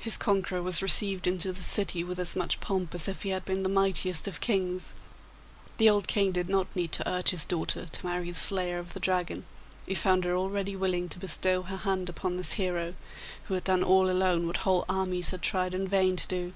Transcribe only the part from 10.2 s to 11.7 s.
her already willing to bestow